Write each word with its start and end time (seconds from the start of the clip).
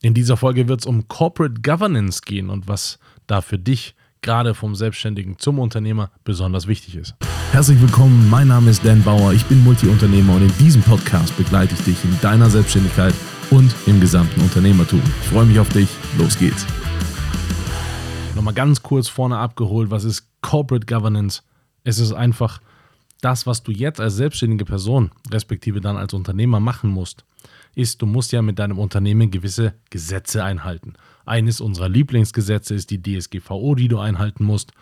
In 0.00 0.14
dieser 0.14 0.36
Folge 0.36 0.68
wird 0.68 0.78
es 0.78 0.86
um 0.86 1.08
Corporate 1.08 1.60
Governance 1.60 2.20
gehen 2.24 2.50
und 2.50 2.68
was 2.68 3.00
da 3.26 3.40
für 3.40 3.58
dich 3.58 3.96
gerade 4.20 4.54
vom 4.54 4.76
Selbstständigen 4.76 5.40
zum 5.40 5.58
Unternehmer 5.58 6.12
besonders 6.22 6.68
wichtig 6.68 6.94
ist. 6.94 7.16
Herzlich 7.50 7.80
willkommen, 7.80 8.30
mein 8.30 8.46
Name 8.46 8.70
ist 8.70 8.84
Dan 8.84 9.02
Bauer, 9.02 9.32
ich 9.32 9.44
bin 9.46 9.64
Multiunternehmer 9.64 10.36
und 10.36 10.42
in 10.42 10.56
diesem 10.58 10.82
Podcast 10.82 11.36
begleite 11.36 11.74
ich 11.74 11.80
dich 11.82 12.04
in 12.04 12.16
deiner 12.20 12.48
Selbstständigkeit 12.48 13.12
und 13.50 13.74
im 13.86 14.00
gesamten 14.00 14.40
Unternehmertum. 14.40 15.02
Ich 15.22 15.30
freue 15.30 15.46
mich 15.46 15.58
auf 15.58 15.68
dich, 15.70 15.88
los 16.16 16.38
geht's. 16.38 16.64
Nochmal 18.36 18.54
ganz 18.54 18.80
kurz 18.80 19.08
vorne 19.08 19.38
abgeholt, 19.38 19.90
was 19.90 20.04
ist 20.04 20.28
Corporate 20.42 20.86
Governance? 20.86 21.42
Es 21.82 21.98
ist 21.98 22.12
einfach 22.12 22.60
das, 23.20 23.48
was 23.48 23.64
du 23.64 23.72
jetzt 23.72 24.00
als 24.00 24.14
selbstständige 24.14 24.64
Person, 24.64 25.10
respektive 25.32 25.80
dann 25.80 25.96
als 25.96 26.14
Unternehmer 26.14 26.60
machen 26.60 26.88
musst 26.88 27.24
ist, 27.78 28.02
du 28.02 28.06
musst 28.06 28.32
ja 28.32 28.42
mit 28.42 28.58
deinem 28.58 28.78
Unternehmen 28.78 29.30
gewisse 29.30 29.74
Gesetze 29.90 30.42
einhalten. 30.42 30.94
Eines 31.24 31.60
unserer 31.60 31.88
Lieblingsgesetze 31.88 32.74
ist 32.74 32.90
die 32.90 33.00
DSGVO, 33.00 33.76
die 33.76 33.86
du 33.86 34.00
einhalten 34.00 34.44
musst 34.44 34.72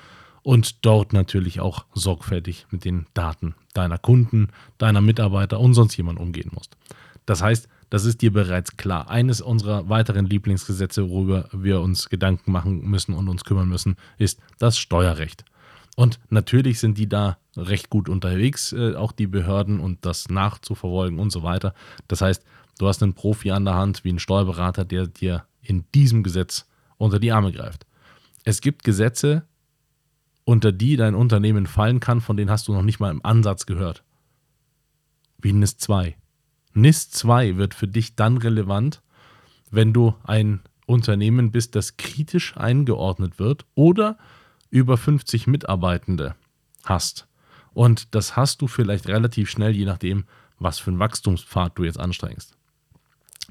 und 0.42 0.84
dort 0.86 1.12
natürlich 1.12 1.60
auch 1.60 1.84
sorgfältig 1.92 2.66
mit 2.70 2.86
den 2.86 3.04
Daten 3.12 3.54
deiner 3.74 3.98
Kunden, 3.98 4.48
deiner 4.78 5.02
Mitarbeiter 5.02 5.60
und 5.60 5.74
sonst 5.74 5.94
jemand 5.98 6.18
umgehen 6.18 6.50
musst. 6.54 6.74
Das 7.26 7.42
heißt, 7.42 7.68
das 7.90 8.06
ist 8.06 8.22
dir 8.22 8.32
bereits 8.32 8.78
klar. 8.78 9.10
Eines 9.10 9.42
unserer 9.42 9.90
weiteren 9.90 10.24
Lieblingsgesetze, 10.24 11.10
worüber 11.10 11.50
wir 11.52 11.82
uns 11.82 12.08
Gedanken 12.08 12.50
machen 12.50 12.80
müssen 12.88 13.12
und 13.12 13.28
uns 13.28 13.44
kümmern 13.44 13.68
müssen, 13.68 13.96
ist 14.16 14.40
das 14.58 14.78
Steuerrecht. 14.78 15.44
Und 15.96 16.18
natürlich 16.30 16.78
sind 16.80 16.96
die 16.96 17.08
da 17.08 17.36
recht 17.56 17.90
gut 17.90 18.08
unterwegs, 18.08 18.72
äh, 18.72 18.94
auch 18.94 19.12
die 19.12 19.26
Behörden 19.26 19.80
und 19.80 20.04
das 20.06 20.28
nachzuverfolgen 20.28 21.18
und 21.18 21.30
so 21.30 21.42
weiter. 21.42 21.74
Das 22.08 22.20
heißt, 22.20 22.42
Du 22.78 22.86
hast 22.86 23.02
einen 23.02 23.14
Profi 23.14 23.50
an 23.50 23.64
der 23.64 23.74
Hand, 23.74 24.04
wie 24.04 24.12
ein 24.12 24.18
Steuerberater, 24.18 24.84
der 24.84 25.06
dir 25.06 25.46
in 25.62 25.84
diesem 25.94 26.22
Gesetz 26.22 26.66
unter 26.98 27.18
die 27.18 27.32
Arme 27.32 27.52
greift. 27.52 27.86
Es 28.44 28.60
gibt 28.60 28.84
Gesetze, 28.84 29.46
unter 30.44 30.72
die 30.72 30.96
dein 30.96 31.14
Unternehmen 31.14 31.66
fallen 31.66 32.00
kann, 32.00 32.20
von 32.20 32.36
denen 32.36 32.50
hast 32.50 32.68
du 32.68 32.72
noch 32.72 32.82
nicht 32.82 33.00
mal 33.00 33.10
im 33.10 33.24
Ansatz 33.24 33.66
gehört. 33.66 34.04
Wie 35.38 35.52
NIS 35.52 35.78
2. 35.78 36.16
NIS 36.74 37.10
2 37.10 37.56
wird 37.56 37.74
für 37.74 37.88
dich 37.88 38.14
dann 38.14 38.36
relevant, 38.36 39.02
wenn 39.70 39.92
du 39.92 40.14
ein 40.22 40.60
Unternehmen 40.86 41.50
bist, 41.50 41.74
das 41.74 41.96
kritisch 41.96 42.56
eingeordnet 42.56 43.38
wird 43.38 43.64
oder 43.74 44.18
über 44.70 44.96
50 44.96 45.46
Mitarbeitende 45.46 46.36
hast. 46.84 47.26
Und 47.72 48.14
das 48.14 48.36
hast 48.36 48.62
du 48.62 48.68
vielleicht 48.68 49.08
relativ 49.08 49.50
schnell, 49.50 49.74
je 49.74 49.84
nachdem, 49.84 50.24
was 50.58 50.78
für 50.78 50.90
einen 50.90 51.00
Wachstumspfad 51.00 51.76
du 51.76 51.84
jetzt 51.84 51.98
anstrengst 51.98 52.55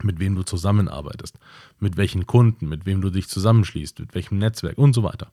mit 0.04 0.20
wem 0.20 0.36
du 0.36 0.44
zusammenarbeitest, 0.44 1.40
mit 1.80 1.98
welchen 1.98 2.28
Kunden, 2.28 2.68
mit 2.68 2.86
wem 2.86 3.02
du 3.02 3.10
dich 3.10 3.28
zusammenschließt, 3.28 4.00
mit 4.00 4.16
welchem 4.16 4.38
Netzwerk 4.38 4.78
und 4.78 4.94
so 4.94 5.04
weiter. 5.04 5.32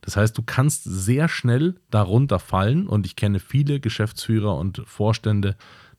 Das 0.00 0.16
heißt, 0.16 0.36
du 0.36 0.42
kannst 0.42 0.84
sehr 0.84 1.28
schnell 1.28 1.76
darunter 1.90 2.38
fallen 2.38 2.86
und 2.86 3.06
ich 3.06 3.16
kenne 3.16 3.40
viele 3.40 3.80
Geschäftsführer 3.80 4.56
und 4.56 4.82
Vorstände, 4.86 5.56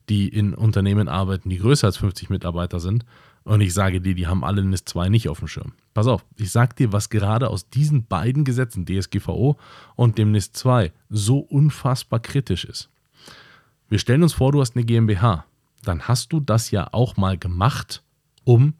die 0.10 0.28
in 0.28 0.54
Unternehmen 0.54 1.08
arbeiten, 1.08 1.50
die 1.50 1.60
größer 1.60 1.88
als 1.88 1.98
50 1.98 2.30
Mitarbeiter 2.30 2.80
sind 2.80 3.06
und 3.44 3.62
ich 3.62 3.74
sage 3.74 4.00
dir, 4.00 4.16
die 4.16 4.28
haben 4.28 4.44
alle 4.44 4.64
NIS 4.64 4.86
2 4.86 5.10
nicht 5.10 5.28
auf 5.28 5.40
dem 5.40 5.48
Schirm. 5.48 5.74
Pass 5.94 6.08
auf, 6.08 6.26
ich 6.38 6.52
sage 6.52 6.76
dir, 6.76 6.94
was 6.94 7.10
gerade 7.10 7.50
aus 7.50 7.70
diesen 7.70 8.06
beiden 8.06 8.46
Gesetzen, 8.46 8.86
DSGVO 8.86 9.58
und 9.96 10.18
dem 10.18 10.32
NIS 10.32 10.54
2, 10.54 10.94
so 11.10 11.40
unfassbar 11.40 12.20
kritisch 12.20 12.66
ist. 12.66 12.90
Wir 13.90 14.00
stellen 14.00 14.24
uns 14.24 14.34
vor, 14.34 14.52
du 14.52 14.62
hast 14.62 14.76
eine 14.76 14.86
GmbH 14.86 15.46
dann 15.84 16.08
hast 16.08 16.34
du 16.34 16.40
das 16.40 16.72
ja 16.72 16.90
auch 16.92 17.18
mal 17.18 17.38
gemacht, 17.38 18.04
um 18.44 18.74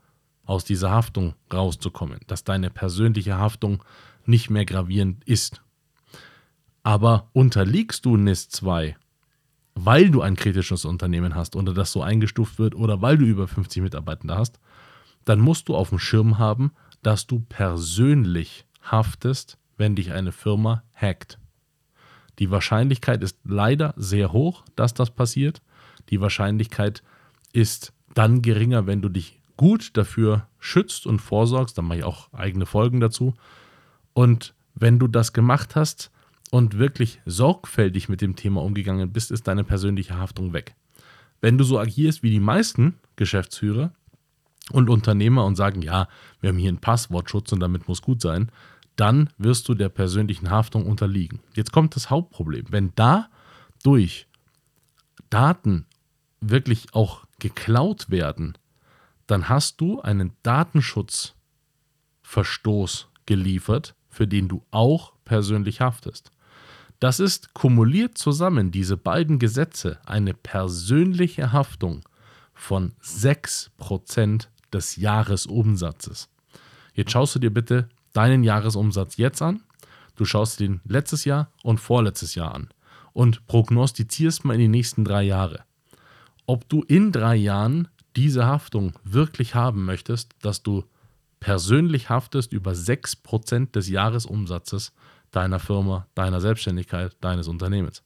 aus 0.46 0.66
dieser 0.66 0.92
Haftung 0.92 1.36
rauszukommen, 1.52 2.20
dass 2.28 2.44
deine 2.44 2.70
persönliche 2.70 3.38
Haftung 3.38 3.84
nicht 4.26 4.50
mehr 4.50 4.66
gravierend 4.66 5.24
ist. 5.24 5.62
Aber 6.84 7.30
unterliegst 7.34 8.06
du 8.06 8.18
NIS 8.18 8.50
2, 8.50 8.96
weil 9.76 10.10
du 10.10 10.22
ein 10.22 10.36
kritisches 10.36 10.86
Unternehmen 10.86 11.36
hast 11.36 11.56
oder 11.56 11.74
das 11.74 11.92
so 11.92 12.02
eingestuft 12.02 12.60
wird 12.60 12.76
oder 12.76 13.02
weil 13.02 13.18
du 13.18 13.26
über 13.26 13.48
50 13.48 13.82
Mitarbeitende 13.82 14.36
hast, 14.36 14.60
dann 15.26 15.40
musst 15.40 15.70
du 15.70 15.76
auf 15.76 15.90
dem 15.90 16.00
Schirm 16.00 16.38
haben, 16.38 16.74
dass 17.02 17.28
du 17.28 17.40
persönlich 17.40 18.66
haftest, 18.82 19.58
wenn 19.78 19.96
dich 19.96 20.12
eine 20.12 20.32
Firma 20.32 20.84
hackt. 20.94 21.40
Die 22.40 22.52
Wahrscheinlichkeit 22.52 23.24
ist 23.24 23.38
leider 23.44 23.94
sehr 23.96 24.32
hoch, 24.32 24.64
dass 24.76 24.94
das 24.94 25.12
passiert. 25.12 25.62
Die 26.10 26.22
Wahrscheinlichkeit 26.22 27.04
ist 27.52 27.94
dann 28.14 28.42
geringer, 28.42 28.88
wenn 28.88 29.02
du 29.02 29.10
dich 29.10 29.40
gut 29.58 29.96
dafür 29.98 30.48
schützt 30.60 31.06
und 31.06 31.20
vorsorgst. 31.20 31.78
Dann 31.78 31.86
mache 31.86 32.00
ich 32.00 32.04
auch 32.04 32.32
eigene 32.34 32.66
Folgen 32.66 33.00
dazu. 33.00 33.34
Und 34.14 34.54
wenn 34.76 35.00
du 35.00 35.08
das 35.08 35.34
gemacht 35.34 35.76
hast 35.76 36.12
und 36.52 36.78
wirklich 36.78 37.22
sorgfältig 37.26 38.10
mit 38.10 38.22
dem 38.22 38.36
Thema 38.36 38.62
umgegangen 38.62 39.12
bist, 39.12 39.32
ist 39.32 39.48
deine 39.48 39.64
persönliche 39.64 40.18
Haftung 40.18 40.54
weg. 40.54 40.76
Wenn 41.42 41.58
du 41.58 41.64
so 41.64 41.80
agierst 41.80 42.24
wie 42.24 42.32
die 42.32 42.40
meisten 42.40 42.96
Geschäftsführer 43.16 43.94
und 44.72 44.90
Unternehmer 44.90 45.46
und 45.46 45.56
sagen, 45.56 45.82
ja, 45.82 46.08
wir 46.40 46.50
haben 46.50 46.58
hier 46.58 46.70
einen 46.70 46.78
Passwortschutz 46.78 47.52
und 47.52 47.60
damit 47.60 47.88
muss 47.88 48.02
gut 48.02 48.22
sein, 48.22 48.52
dann 48.96 49.30
wirst 49.38 49.68
du 49.68 49.74
der 49.74 49.90
persönlichen 49.90 50.50
Haftung 50.50 50.86
unterliegen. 50.86 51.40
Jetzt 51.56 51.72
kommt 51.72 51.96
das 51.96 52.10
Hauptproblem. 52.10 52.66
Wenn 52.70 52.94
da 52.96 53.30
durch 53.84 54.28
Daten 55.30 55.86
wirklich 56.50 56.94
auch 56.94 57.26
geklaut 57.40 58.10
werden, 58.10 58.58
dann 59.28 59.50
hast 59.50 59.82
du 59.82 60.02
einen 60.02 60.32
Datenschutzverstoß 60.44 63.10
geliefert, 63.26 63.96
für 64.10 64.28
den 64.28 64.48
du 64.48 64.64
auch 64.72 65.14
persönlich 65.26 65.82
haftest. 65.82 66.32
Das 67.00 67.20
ist 67.20 67.54
kumuliert 67.54 68.18
zusammen, 68.18 68.72
diese 68.72 68.98
beiden 68.98 69.40
Gesetze, 69.40 70.00
eine 70.06 70.34
persönliche 70.34 71.52
Haftung 71.52 72.04
von 72.54 72.94
6% 73.04 74.48
des 74.72 74.96
Jahresumsatzes. 74.96 76.30
Jetzt 76.94 77.12
schaust 77.12 77.36
du 77.36 77.40
dir 77.40 77.52
bitte 77.52 77.90
deinen 78.14 78.44
Jahresumsatz 78.44 79.18
jetzt 79.18 79.42
an, 79.42 79.64
du 80.16 80.26
schaust 80.26 80.60
den 80.60 80.82
letztes 80.86 81.26
Jahr 81.26 81.52
und 81.64 81.80
vorletztes 81.80 82.36
Jahr 82.36 82.54
an 82.54 82.70
und 83.12 83.48
prognostizierst 83.48 84.46
mal 84.46 84.54
in 84.54 84.62
die 84.62 84.68
nächsten 84.68 85.04
drei 85.04 85.24
Jahre 85.24 85.66
ob 86.46 86.68
du 86.70 86.82
in 86.84 87.12
drei 87.12 87.36
Jahren 87.36 87.88
diese 88.16 88.46
Haftung 88.46 88.94
wirklich 89.04 89.56
haben 89.56 89.86
möchtest, 89.86 90.34
dass 90.42 90.64
du 90.64 90.84
persönlich 91.40 92.10
haftest 92.10 92.54
über 92.54 92.72
6% 92.72 93.72
des 93.72 93.90
Jahresumsatzes 93.90 94.94
deiner 95.32 95.60
Firma, 95.60 96.08
deiner 96.16 96.40
Selbstständigkeit, 96.40 97.16
deines 97.22 97.48
Unternehmens. 97.48 98.04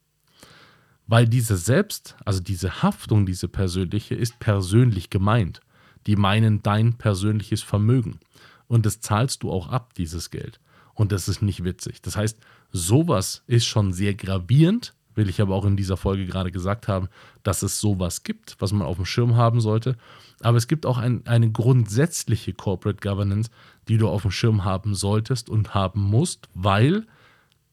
Weil 1.07 1.27
diese 1.27 1.55
Selbst, 1.55 2.15
also 2.25 2.41
diese 2.41 2.81
Haftung, 2.81 3.25
diese 3.25 3.47
persönliche, 3.47 4.15
ist 4.15 4.39
persönlich 4.39 5.09
gemeint. 5.09 5.61
Die 6.05 6.15
meinen 6.15 6.63
dein 6.63 6.93
persönliches 6.93 7.63
Vermögen. 7.63 8.19
Und 8.67 8.85
das 8.85 8.99
zahlst 9.01 9.43
du 9.43 9.51
auch 9.51 9.69
ab, 9.69 9.93
dieses 9.93 10.31
Geld. 10.31 10.59
Und 10.93 11.11
das 11.11 11.27
ist 11.27 11.41
nicht 11.41 11.63
witzig. 11.63 12.01
Das 12.01 12.17
heißt, 12.17 12.39
sowas 12.71 13.43
ist 13.47 13.65
schon 13.65 13.93
sehr 13.93 14.15
gravierend 14.15 14.93
will 15.17 15.29
ich 15.29 15.41
aber 15.41 15.55
auch 15.55 15.66
in 15.66 15.75
dieser 15.75 15.97
Folge 15.97 16.25
gerade 16.25 16.51
gesagt 16.51 16.88
haben, 16.88 17.09
dass 17.44 17.63
es 17.63 17.79
sowas 17.79 18.23
gibt, 18.23 18.55
was 18.59 18.72
man 18.72 18.88
auf 18.88 18.97
dem 18.97 19.05
Schirm 19.05 19.35
haben 19.35 19.59
sollte. 19.59 19.97
Aber 20.41 20.57
es 20.57 20.67
gibt 20.67 20.85
auch 20.85 20.97
ein, 20.97 21.25
eine 21.25 21.51
grundsätzliche 21.51 22.53
Corporate 22.53 23.00
Governance, 23.01 23.50
die 23.88 23.97
du 23.97 24.07
auf 24.07 24.22
dem 24.22 24.31
Schirm 24.31 24.63
haben 24.63 24.94
solltest 24.95 25.50
und 25.50 25.73
haben 25.73 26.01
musst, 26.01 26.47
weil 26.53 27.05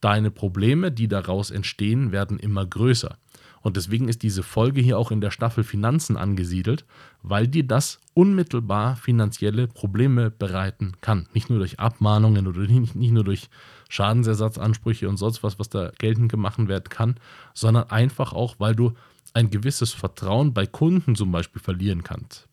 deine 0.01 0.31
Probleme, 0.31 0.91
die 0.91 1.09
daraus 1.09 1.51
entstehen, 1.51 2.13
werden 2.13 2.39
immer 2.39 2.67
größer. 2.67 3.17
Und 3.65 3.79
deswegen 3.79 4.09
ist 4.09 4.23
diese 4.23 4.43
Folge 4.43 4.83
hier 4.83 4.99
auch 4.99 5.11
in 5.11 5.23
der 5.23 5.31
Staffel 5.31 5.65
Finanzen 5.65 6.19
angesiedelt, 6.19 6.85
weil 7.23 7.49
dir 7.49 7.67
das 7.67 7.99
unmittelbar 8.13 8.95
finanzielle 8.95 9.69
Probleme 9.69 10.31
bereiten 10.31 10.93
kann. 11.01 11.29
Nicht 11.33 11.49
nur 11.49 11.61
durch 11.61 11.81
Abmahnungen 11.81 12.47
oder 12.47 12.61
nicht, 12.61 12.95
nicht 12.95 13.11
nur 13.11 13.25
durch 13.25 13.49
Schadensersatzansprüche 13.89 15.09
und 15.09 15.17
sonst 15.17 15.43
was, 15.43 15.59
was 15.59 15.71
da 15.71 15.93
geltend 15.97 16.31
gemacht 16.31 16.59
werden 16.69 16.91
kann, 16.91 17.15
sondern 17.55 17.89
einfach 17.89 18.35
auch, 18.35 18.57
weil 18.59 18.75
du 18.75 18.93
ein 19.33 19.49
gewisses 19.49 19.95
Vertrauen 19.95 20.53
bei 20.53 20.67
Kunden 20.67 21.17
zum 21.17 21.33
Beispiel 21.33 21.63
verlieren 21.63 22.03
kannst. 22.03 22.47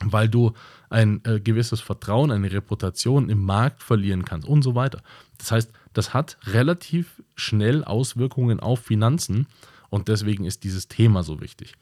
Weil 0.00 0.28
du 0.28 0.52
ein 0.90 1.22
äh, 1.24 1.40
gewisses 1.40 1.80
Vertrauen, 1.80 2.30
eine 2.30 2.52
Reputation 2.52 3.30
im 3.30 3.44
Markt 3.44 3.82
verlieren 3.82 4.24
kannst 4.24 4.46
und 4.46 4.62
so 4.62 4.76
weiter. 4.76 5.02
Das 5.38 5.50
heißt, 5.50 5.72
das 5.92 6.14
hat 6.14 6.38
relativ 6.44 7.20
schnell 7.34 7.82
Auswirkungen 7.82 8.60
auf 8.60 8.78
Finanzen 8.78 9.48
und 9.90 10.08
deswegen 10.08 10.44
ist 10.44 10.64
dieses 10.64 10.88
Thema 10.88 11.22
so 11.22 11.40
wichtig. 11.40 11.74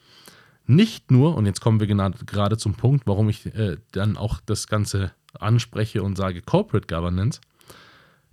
Nicht 0.66 1.10
nur, 1.10 1.36
und 1.36 1.46
jetzt 1.46 1.60
kommen 1.60 1.80
wir 1.80 1.86
gerade 1.86 2.58
zum 2.58 2.74
Punkt, 2.74 3.06
warum 3.06 3.28
ich 3.28 3.46
äh, 3.54 3.76
dann 3.92 4.16
auch 4.16 4.40
das 4.44 4.66
Ganze 4.66 5.12
anspreche 5.38 6.02
und 6.02 6.16
sage 6.16 6.42
Corporate 6.42 6.86
Governance. 6.86 7.40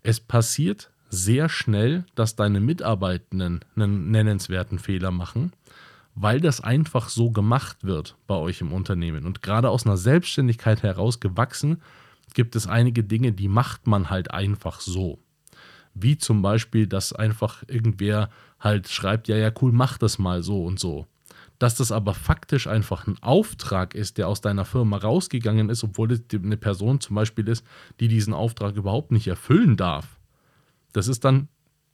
Es 0.01 0.19
passiert 0.19 0.91
sehr 1.09 1.49
schnell, 1.49 2.05
dass 2.15 2.35
deine 2.35 2.59
Mitarbeitenden 2.59 3.61
einen 3.75 4.11
nennenswerten 4.11 4.79
Fehler 4.79 5.11
machen, 5.11 5.53
weil 6.13 6.41
das 6.41 6.61
einfach 6.61 7.09
so 7.09 7.31
gemacht 7.31 7.77
wird 7.83 8.15
bei 8.27 8.35
euch 8.35 8.61
im 8.61 8.73
Unternehmen. 8.73 9.25
Und 9.25 9.41
gerade 9.41 9.69
aus 9.69 9.85
einer 9.85 9.97
Selbstständigkeit 9.97 10.83
heraus 10.83 11.19
gewachsen, 11.19 11.81
gibt 12.33 12.55
es 12.55 12.67
einige 12.67 13.03
Dinge, 13.03 13.31
die 13.31 13.47
macht 13.47 13.87
man 13.87 14.09
halt 14.09 14.31
einfach 14.31 14.81
so. 14.81 15.19
Wie 15.95 16.17
zum 16.17 16.41
Beispiel, 16.41 16.87
dass 16.87 17.13
einfach 17.13 17.63
irgendwer 17.67 18.29
halt 18.59 18.89
schreibt, 18.89 19.27
ja, 19.27 19.37
ja, 19.37 19.51
cool, 19.61 19.71
mach 19.71 19.97
das 19.97 20.19
mal 20.19 20.43
so 20.43 20.63
und 20.65 20.79
so. 20.79 21.07
Dass 21.57 21.75
das 21.75 21.91
aber 21.91 22.13
faktisch 22.13 22.67
einfach 22.67 23.07
ein 23.07 23.17
Auftrag 23.21 23.95
ist, 23.95 24.17
der 24.17 24.27
aus 24.27 24.41
deiner 24.41 24.65
Firma 24.65 24.97
rausgegangen 24.97 25.69
ist, 25.69 25.83
obwohl 25.83 26.11
es 26.11 26.21
eine 26.33 26.57
Person 26.57 26.99
zum 26.99 27.15
Beispiel 27.15 27.47
ist, 27.47 27.65
die 27.99 28.09
diesen 28.09 28.33
Auftrag 28.33 28.75
überhaupt 28.75 29.11
nicht 29.11 29.27
erfüllen 29.27 29.77
darf. 29.77 30.19
Das 30.91 31.07
ist 31.07 31.23
dann 31.23 31.47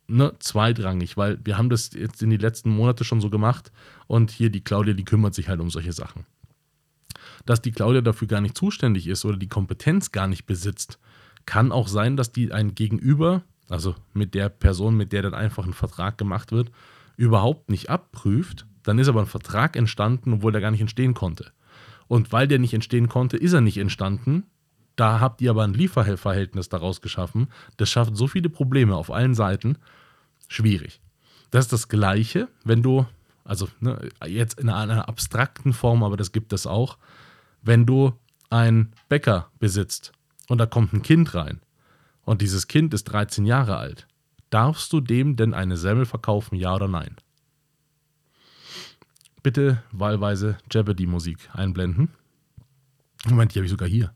ne, 0.08 0.34
zweitrangig, 0.40 1.18
weil 1.18 1.40
wir 1.44 1.58
haben 1.58 1.70
das 1.70 1.94
jetzt 1.94 2.22
in 2.22 2.30
den 2.30 2.40
letzten 2.40 2.70
Monaten 2.70 3.04
schon 3.04 3.22
so 3.22 3.30
gemacht 3.30 3.72
und 4.08 4.32
hier 4.32 4.50
die 4.50 4.64
Claudia, 4.64 4.94
die 4.94 5.06
kümmert 5.06 5.34
sich 5.34 5.48
halt 5.50 5.60
um 5.60 5.70
solche 5.70 5.94
Sachen. 5.94 6.26
Dass 7.46 7.62
die 7.62 7.72
Claudia 7.72 8.02
dafür 8.02 8.28
gar 8.28 8.42
nicht 8.42 8.58
zuständig 8.58 9.08
ist 9.08 9.26
oder 9.26 9.38
die 9.38 9.48
Kompetenz 9.48 10.12
gar 10.12 10.28
nicht 10.28 10.46
besitzt, 10.46 11.00
kann 11.46 11.72
auch 11.72 11.88
sein, 11.88 12.18
dass 12.18 12.32
die 12.32 12.52
ein 12.52 12.76
Gegenüber, 12.76 13.44
also 13.72 13.96
mit 14.14 14.34
der 14.34 14.50
Person, 14.50 14.98
mit 14.98 15.14
der 15.14 15.22
dann 15.22 15.34
einfach 15.34 15.66
ein 15.66 15.74
Vertrag 15.74 16.18
gemacht 16.18 16.52
wird, 16.52 16.72
überhaupt 17.16 17.70
nicht 17.70 17.90
abprüft. 17.90 18.66
Dann 18.84 19.00
ist 19.00 19.08
aber 19.08 19.22
ein 19.22 19.28
Vertrag 19.28 19.76
entstanden, 19.76 20.34
obwohl 20.34 20.52
der 20.52 20.62
gar 20.62 20.72
nicht 20.72 20.82
entstehen 20.82 21.14
konnte. 21.14 21.52
Und 22.08 22.32
weil 22.32 22.48
der 22.48 22.60
nicht 22.60 22.74
entstehen 22.74 23.08
konnte, 23.08 23.38
ist 23.38 23.54
er 23.54 23.62
nicht 23.62 23.78
entstanden. 23.78 24.44
Da 24.96 25.20
habt 25.20 25.42
ihr 25.42 25.52
aber 25.52 25.64
ein 25.64 25.74
Lieferverhältnis 25.74 26.68
daraus 26.68 27.02
geschaffen. 27.02 27.48
Das 27.78 27.90
schafft 27.90 28.18
so 28.18 28.28
viele 28.28 28.50
Probleme 28.50 28.96
auf 28.96 29.10
allen 29.10 29.36
Seiten. 29.36 29.78
Schwierig. 30.50 31.00
Das 31.50 31.66
ist 31.66 31.74
das 31.74 31.88
Gleiche, 31.88 32.50
wenn 32.66 32.84
du, 32.84 33.06
also 33.46 33.70
ne, 33.80 34.10
jetzt 34.26 34.60
in 34.60 34.70
einer 34.70 35.08
abstrakten 35.08 35.74
Form, 35.74 36.04
aber 36.04 36.18
das 36.18 36.34
gibt 36.34 36.52
es 36.52 36.68
auch, 36.68 36.98
wenn 37.62 37.86
du 37.86 38.14
einen 38.50 38.92
Bäcker 39.08 39.50
besitzt 39.60 40.12
und 40.50 40.58
da 40.58 40.66
kommt 40.66 40.92
ein 40.92 41.04
Kind 41.04 41.34
rein 41.36 41.62
und 42.32 42.42
dieses 42.42 42.70
Kind 42.70 42.94
ist 42.94 43.04
13 43.12 43.46
Jahre 43.46 43.76
alt, 43.76 44.08
darfst 44.52 44.94
du 44.94 45.02
dem 45.02 45.36
denn 45.36 45.54
eine 45.54 45.76
Semmel 45.76 46.06
verkaufen, 46.06 46.56
ja 46.56 46.74
oder 46.74 46.88
nein? 46.88 47.18
Bitte 49.44 49.84
wahlweise 49.92 50.58
Jeopardy-Musik 50.72 51.50
einblenden. 51.52 52.08
Moment, 53.26 53.54
die 53.54 53.60
habe 53.60 53.66
ich 53.66 53.72
sogar 53.72 53.90
hier. 53.90 54.14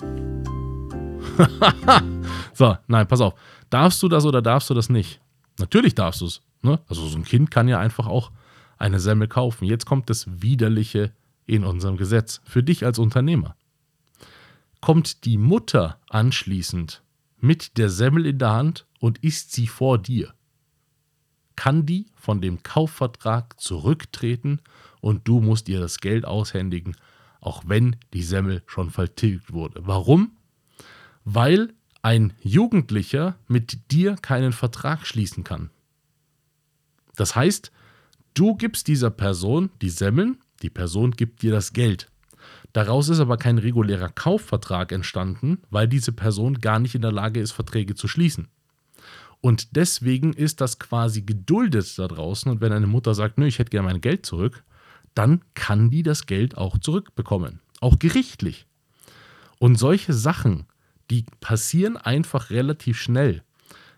so, 2.54 2.78
nein, 2.86 3.06
pass 3.06 3.20
auf. 3.20 3.34
Darfst 3.68 4.02
du 4.02 4.08
das 4.08 4.24
oder 4.24 4.40
darfst 4.40 4.70
du 4.70 4.74
das 4.74 4.88
nicht? 4.88 5.20
Natürlich 5.58 5.94
darfst 5.94 6.22
du 6.22 6.24
es. 6.24 6.40
Ne? 6.62 6.80
Also 6.88 7.06
so 7.06 7.18
ein 7.18 7.24
Kind 7.24 7.50
kann 7.50 7.68
ja 7.68 7.78
einfach 7.78 8.06
auch 8.06 8.32
eine 8.78 9.00
Semmel 9.00 9.28
kaufen. 9.28 9.66
Jetzt 9.66 9.84
kommt 9.84 10.08
das 10.08 10.24
Widerliche 10.40 11.12
in 11.44 11.62
unserem 11.62 11.98
Gesetz 11.98 12.40
für 12.46 12.62
dich 12.62 12.86
als 12.86 12.98
Unternehmer. 12.98 13.54
Kommt 14.86 15.24
die 15.24 15.36
Mutter 15.36 15.98
anschließend 16.10 17.02
mit 17.40 17.76
der 17.76 17.90
Semmel 17.90 18.24
in 18.24 18.38
der 18.38 18.52
Hand 18.52 18.86
und 19.00 19.18
isst 19.18 19.50
sie 19.50 19.66
vor 19.66 19.98
dir, 19.98 20.32
kann 21.56 21.86
die 21.86 22.06
von 22.14 22.40
dem 22.40 22.62
Kaufvertrag 22.62 23.60
zurücktreten 23.60 24.60
und 25.00 25.26
du 25.26 25.40
musst 25.40 25.68
ihr 25.68 25.80
das 25.80 25.98
Geld 25.98 26.24
aushändigen, 26.24 26.94
auch 27.40 27.64
wenn 27.66 27.96
die 28.14 28.22
Semmel 28.22 28.62
schon 28.68 28.90
vertilgt 28.90 29.52
wurde. 29.52 29.84
Warum? 29.88 30.36
Weil 31.24 31.74
ein 32.02 32.34
Jugendlicher 32.40 33.40
mit 33.48 33.90
dir 33.90 34.14
keinen 34.14 34.52
Vertrag 34.52 35.04
schließen 35.04 35.42
kann. 35.42 35.70
Das 37.16 37.34
heißt, 37.34 37.72
du 38.34 38.54
gibst 38.54 38.86
dieser 38.86 39.10
Person 39.10 39.70
die 39.82 39.90
Semmeln 39.90 40.38
die 40.62 40.70
Person 40.70 41.10
gibt 41.10 41.42
dir 41.42 41.50
das 41.50 41.72
Geld. 41.72 42.08
Daraus 42.76 43.08
ist 43.08 43.20
aber 43.20 43.38
kein 43.38 43.56
regulärer 43.56 44.10
Kaufvertrag 44.10 44.92
entstanden, 44.92 45.62
weil 45.70 45.88
diese 45.88 46.12
Person 46.12 46.60
gar 46.60 46.78
nicht 46.78 46.94
in 46.94 47.00
der 47.00 47.10
Lage 47.10 47.40
ist, 47.40 47.52
Verträge 47.52 47.94
zu 47.94 48.06
schließen. 48.06 48.48
Und 49.40 49.74
deswegen 49.76 50.34
ist 50.34 50.60
das 50.60 50.78
quasi 50.78 51.22
geduldet 51.22 51.98
da 51.98 52.06
draußen. 52.06 52.52
Und 52.52 52.60
wenn 52.60 52.74
eine 52.74 52.86
Mutter 52.86 53.14
sagt, 53.14 53.38
nö, 53.38 53.46
ich 53.46 53.58
hätte 53.58 53.70
gerne 53.70 53.88
mein 53.88 54.02
Geld 54.02 54.26
zurück, 54.26 54.62
dann 55.14 55.40
kann 55.54 55.88
die 55.88 56.02
das 56.02 56.26
Geld 56.26 56.58
auch 56.58 56.76
zurückbekommen. 56.76 57.60
Auch 57.80 57.98
gerichtlich. 57.98 58.66
Und 59.58 59.78
solche 59.78 60.12
Sachen, 60.12 60.66
die 61.10 61.24
passieren 61.40 61.96
einfach 61.96 62.50
relativ 62.50 63.00
schnell. 63.00 63.42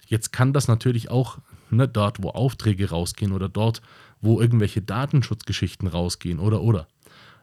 Jetzt 0.07 0.33
kann 0.33 0.53
das 0.53 0.69
natürlich 0.69 1.11
auch 1.11 1.39
ne, 1.71 1.89
dort, 1.89 2.23
wo 2.23 2.31
Aufträge 2.31 2.91
rausgehen 2.91 3.33
oder 3.33 3.49
dort, 3.49 3.83
wo 4.21 4.41
irgendwelche 4.41 4.83
Datenschutzgeschichten 4.83 5.89
rausgehen 5.89 6.39
oder 6.39 6.63
oder. 6.63 6.87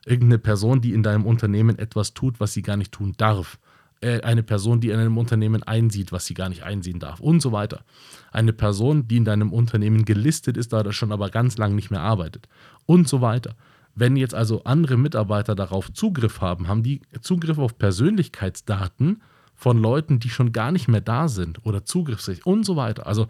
Irgendeine 0.06 0.40
Person, 0.40 0.82
die 0.82 0.94
in 0.94 1.04
deinem 1.04 1.26
Unternehmen 1.26 1.80
etwas 1.80 2.14
tut, 2.14 2.40
was 2.40 2.54
sie 2.54 2.62
gar 2.62 2.78
nicht 2.78 2.92
tun 2.92 3.14
darf. 3.18 3.58
Äh, 4.02 4.22
eine 4.22 4.44
Person, 4.44 4.80
die 4.80 4.90
in 4.90 5.00
einem 5.00 5.18
Unternehmen 5.18 5.64
einsieht, 5.64 6.12
was 6.12 6.26
sie 6.26 6.36
gar 6.36 6.50
nicht 6.50 6.64
einsehen 6.64 7.00
darf 7.00 7.20
und 7.20 7.42
so 7.42 7.52
weiter. 7.52 7.84
Eine 8.32 8.54
Person, 8.54 9.08
die 9.08 9.18
in 9.18 9.26
deinem 9.26 9.52
Unternehmen 9.52 10.06
gelistet 10.06 10.58
ist, 10.58 10.74
da 10.74 10.84
das 10.84 10.96
schon 10.96 11.12
aber 11.12 11.30
ganz 11.30 11.58
lang 11.58 11.76
nicht 11.76 11.90
mehr 11.90 12.02
arbeitet 12.02 12.48
und 12.86 13.08
so 13.08 13.22
weiter. 13.22 13.56
Wenn 13.96 14.18
jetzt 14.18 14.36
also 14.36 14.64
andere 14.66 14.98
Mitarbeiter 14.98 15.56
darauf 15.56 15.92
Zugriff 15.92 16.42
haben, 16.42 16.68
haben 16.68 16.84
die 16.84 17.02
Zugriff 17.22 17.58
auf 17.58 17.78
Persönlichkeitsdaten 17.78 19.22
von 19.56 19.78
Leuten, 19.78 20.20
die 20.20 20.30
schon 20.30 20.52
gar 20.52 20.72
nicht 20.72 20.90
mehr 20.90 21.02
da 21.02 21.30
sind 21.30 21.66
oder 21.66 21.86
Zugriffsrecht 21.86 22.46
und 22.46 22.66
so 22.66 22.76
weiter. 22.76 23.08
Also 23.08 23.28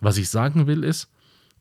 was 0.00 0.18
ich 0.18 0.28
sagen 0.28 0.66
will 0.66 0.84
ist, 0.84 1.08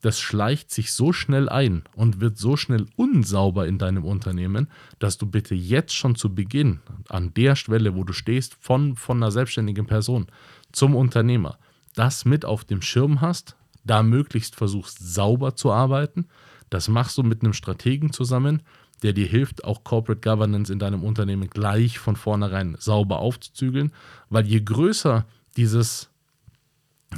das 0.04 0.20
schleicht 0.20 0.70
sich 0.70 0.92
so 0.92 1.14
schnell 1.14 1.48
ein 1.48 1.84
und 1.96 2.20
wird 2.20 2.38
so 2.38 2.58
schnell 2.58 2.88
unsauber 2.98 3.68
in 3.68 3.78
deinem 3.78 4.04
Unternehmen, 4.04 4.68
dass 5.00 5.18
du 5.18 5.26
bitte 5.26 5.56
jetzt 5.56 5.96
schon 5.96 6.16
zu 6.16 6.36
Beginn 6.36 6.82
an 7.08 7.34
der 7.34 7.56
Stelle, 7.56 7.96
wo 7.96 8.04
du 8.04 8.12
stehst, 8.12 8.58
von, 8.60 8.98
von 8.98 9.18
einer 9.18 9.32
selbstständigen 9.32 9.88
Person 9.88 10.28
zum 10.74 10.94
Unternehmer, 10.94 11.58
das 11.96 12.26
mit 12.26 12.44
auf 12.44 12.66
dem 12.66 12.82
Schirm 12.82 13.22
hast, 13.22 13.56
da 13.86 14.04
möglichst 14.04 14.56
versuchst 14.56 14.98
sauber 15.00 15.56
zu 15.56 15.72
arbeiten. 15.72 16.28
Das 16.70 16.90
machst 16.90 17.18
du 17.18 17.24
mit 17.24 17.42
einem 17.42 17.54
Strategen 17.54 18.12
zusammen, 18.12 18.62
der 19.04 19.14
dir 19.14 19.28
hilft, 19.28 19.64
auch 19.64 19.86
Corporate 19.86 20.20
Governance 20.20 20.72
in 20.72 20.80
deinem 20.80 21.06
Unternehmen 21.06 21.50
gleich 21.50 21.98
von 21.98 22.18
vornherein 22.18 22.76
sauber 22.78 23.20
aufzuzügeln, 23.20 23.94
weil 24.30 24.46
je 24.48 24.60
größer 24.60 25.26
dieses 25.56 26.10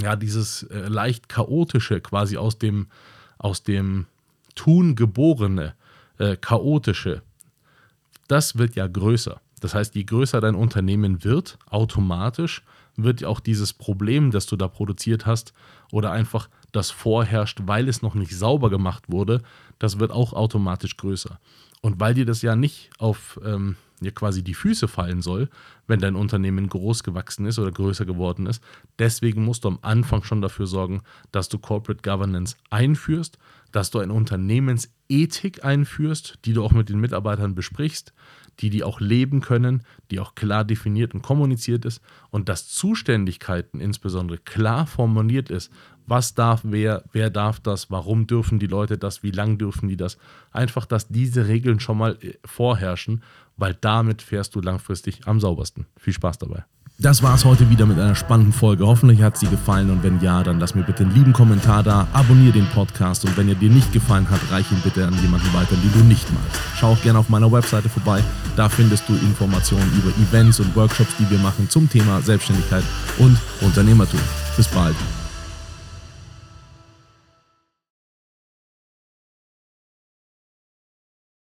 ja, 0.01 0.15
dieses 0.15 0.63
äh, 0.63 0.87
leicht 0.87 1.29
chaotische, 1.29 2.01
quasi 2.01 2.37
aus 2.37 2.57
dem, 2.57 2.87
aus 3.37 3.63
dem 3.63 4.05
Tun 4.55 4.95
geborene, 4.95 5.75
äh, 6.17 6.37
chaotische, 6.37 7.21
das 8.27 8.57
wird 8.57 8.75
ja 8.75 8.87
größer. 8.87 9.39
Das 9.61 9.73
heißt, 9.73 9.95
je 9.95 10.03
größer 10.03 10.41
dein 10.41 10.55
Unternehmen 10.55 11.23
wird, 11.23 11.57
automatisch 11.69 12.63
wird 12.97 13.23
auch 13.23 13.39
dieses 13.39 13.73
Problem, 13.73 14.31
das 14.31 14.45
du 14.45 14.55
da 14.55 14.67
produziert 14.67 15.25
hast, 15.25 15.53
oder 15.91 16.11
einfach 16.11 16.49
das 16.71 16.91
vorherrscht, 16.91 17.61
weil 17.65 17.87
es 17.87 18.01
noch 18.01 18.15
nicht 18.15 18.35
sauber 18.35 18.69
gemacht 18.69 19.05
wurde, 19.07 19.41
das 19.79 19.99
wird 19.99 20.11
auch 20.11 20.33
automatisch 20.33 20.97
größer. 20.97 21.39
Und 21.81 21.99
weil 21.99 22.13
dir 22.13 22.25
das 22.25 22.41
ja 22.41 22.55
nicht 22.55 22.89
auf 22.97 23.39
ähm, 23.45 23.75
ja 24.01 24.11
quasi 24.11 24.43
die 24.43 24.53
Füße 24.53 24.87
fallen 24.87 25.21
soll, 25.21 25.49
wenn 25.87 25.99
dein 25.99 26.15
Unternehmen 26.15 26.67
groß 26.67 27.03
gewachsen 27.03 27.45
ist 27.45 27.59
oder 27.59 27.71
größer 27.71 28.05
geworden 28.05 28.45
ist. 28.45 28.61
Deswegen 28.99 29.43
musst 29.43 29.63
du 29.63 29.69
am 29.69 29.79
Anfang 29.81 30.23
schon 30.23 30.41
dafür 30.41 30.67
sorgen, 30.67 31.01
dass 31.31 31.49
du 31.49 31.57
Corporate 31.59 32.01
Governance 32.01 32.55
einführst, 32.69 33.37
dass 33.71 33.91
du 33.91 33.99
eine 33.99 34.13
Unternehmensethik 34.13 35.63
einführst, 35.63 36.39
die 36.45 36.53
du 36.53 36.63
auch 36.63 36.71
mit 36.71 36.89
den 36.89 36.99
Mitarbeitern 36.99 37.55
besprichst, 37.55 38.13
die 38.59 38.69
die 38.69 38.83
auch 38.83 38.99
leben 39.01 39.41
können, 39.41 39.83
die 40.11 40.19
auch 40.19 40.35
klar 40.35 40.63
definiert 40.63 41.13
und 41.13 41.21
kommuniziert 41.21 41.85
ist 41.85 42.01
und 42.29 42.47
dass 42.47 42.69
Zuständigkeiten 42.69 43.81
insbesondere 43.81 44.37
klar 44.37 44.87
formuliert 44.87 45.49
ist, 45.49 45.71
was 46.07 46.35
darf 46.35 46.61
wer, 46.63 47.03
wer 47.11 47.29
darf 47.29 47.59
das, 47.59 47.89
warum 47.89 48.27
dürfen 48.27 48.59
die 48.59 48.67
Leute 48.67 48.97
das, 48.97 49.23
wie 49.23 49.31
lang 49.31 49.57
dürfen 49.57 49.89
die 49.89 49.97
das. 49.97 50.17
Einfach, 50.51 50.85
dass 50.85 51.07
diese 51.07 51.47
Regeln 51.47 51.79
schon 51.79 51.97
mal 51.97 52.17
äh, 52.21 52.33
vorherrschen 52.45 53.21
weil 53.57 53.75
damit 53.79 54.21
fährst 54.21 54.55
du 54.55 54.61
langfristig 54.61 55.21
am 55.25 55.39
saubersten. 55.39 55.85
Viel 55.97 56.13
Spaß 56.13 56.37
dabei. 56.39 56.63
Das 56.97 57.21
war 57.21 57.35
es 57.35 57.43
heute 57.43 57.69
wieder 57.69 57.85
mit 57.85 57.99
einer 57.99 58.15
spannenden 58.15 58.53
Folge. 58.53 58.87
Hoffentlich 58.87 59.21
hat 59.21 59.37
sie 59.37 59.47
gefallen 59.47 59.89
und 59.89 60.01
wenn 60.01 60.21
ja, 60.21 60.43
dann 60.43 60.61
lass 60.61 60.75
mir 60.75 60.83
bitte 60.83 61.03
einen 61.03 61.13
lieben 61.13 61.33
Kommentar 61.33 61.83
da, 61.83 62.07
abonniere 62.13 62.53
den 62.53 62.67
Podcast 62.67 63.25
und 63.25 63.35
wenn 63.35 63.49
er 63.49 63.55
dir 63.55 63.69
nicht 63.69 63.91
gefallen 63.91 64.29
hat, 64.29 64.39
reich 64.49 64.71
ihn 64.71 64.79
bitte 64.81 65.05
an 65.05 65.13
jemanden 65.21 65.53
weiter, 65.53 65.75
den 65.75 65.91
du 65.91 66.05
nicht 66.05 66.25
magst. 66.31 66.61
Schau 66.77 66.93
auch 66.93 67.01
gerne 67.01 67.19
auf 67.19 67.27
meiner 67.27 67.51
Webseite 67.51 67.89
vorbei. 67.89 68.23
Da 68.55 68.69
findest 68.69 69.09
du 69.09 69.13
Informationen 69.13 69.91
über 69.97 70.09
Events 70.23 70.61
und 70.61 70.73
Workshops, 70.73 71.17
die 71.19 71.29
wir 71.29 71.39
machen 71.39 71.69
zum 71.69 71.89
Thema 71.89 72.21
Selbstständigkeit 72.21 72.83
und 73.17 73.37
Unternehmertum. 73.59 74.21
Bis 74.55 74.67
bald. 74.69 74.95